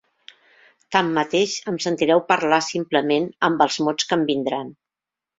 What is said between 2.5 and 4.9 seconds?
simplement amb els mots que em vindran.